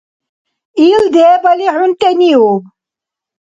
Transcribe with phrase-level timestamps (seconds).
[0.89, 2.63] Ил дебали хӀунтӀениуб.